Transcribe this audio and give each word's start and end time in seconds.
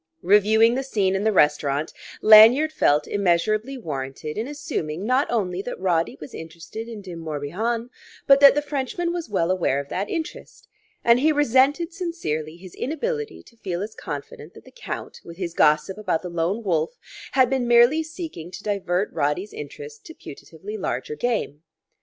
Reviewing 0.23 0.73
the 0.73 0.81
scene 0.81 1.15
in 1.15 1.23
the 1.25 1.31
restaurant, 1.31 1.93
Lanyard 2.23 2.71
felt 2.73 3.07
measurably 3.07 3.77
warranted 3.77 4.35
in 4.35 4.47
assuming 4.47 5.05
not 5.05 5.29
only 5.29 5.61
that 5.61 5.79
Roddy 5.79 6.17
was 6.19 6.33
interested 6.33 6.87
in 6.87 7.03
De 7.03 7.13
Morbihan, 7.13 7.91
but 8.25 8.39
that 8.39 8.55
the 8.55 8.63
Frenchman 8.63 9.13
was 9.13 9.29
well 9.29 9.51
aware 9.51 9.79
of 9.79 9.89
that 9.89 10.09
interest. 10.09 10.67
And 11.03 11.19
he 11.19 11.31
resented 11.31 11.93
sincerely 11.93 12.57
his 12.57 12.73
inability 12.73 13.43
to 13.43 13.57
feel 13.57 13.83
as 13.83 13.93
confident 13.93 14.55
that 14.55 14.65
the 14.65 14.71
Count, 14.71 15.21
with 15.23 15.37
his 15.37 15.53
gossip 15.53 15.99
about 15.99 16.23
the 16.23 16.29
Lone 16.29 16.63
Wolf, 16.63 16.97
had 17.33 17.47
been 17.47 17.67
merely 17.67 18.01
seeking 18.01 18.49
to 18.49 18.63
divert 18.63 19.13
Roddy's 19.13 19.53
interest 19.53 20.03
to 20.07 20.15
putatively 20.15 20.79
larger 20.79 21.13
game. 21.13 21.61